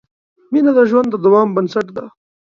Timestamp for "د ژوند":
0.77-1.09